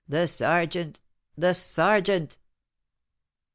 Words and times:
the 0.09 0.25
sergeant! 0.25 0.99
the 1.37 1.53
sergeant!" 1.53 2.39